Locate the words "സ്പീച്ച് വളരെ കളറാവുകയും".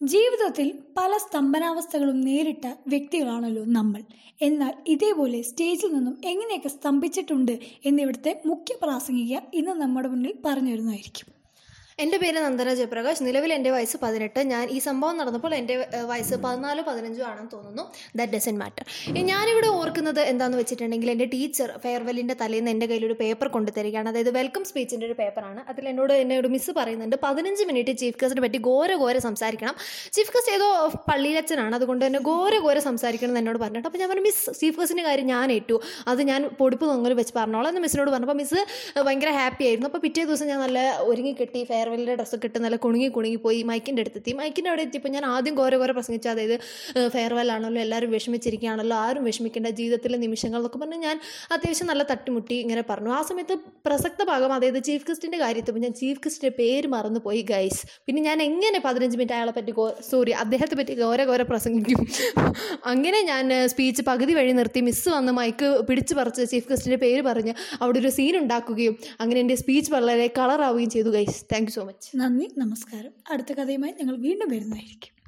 69.62-70.90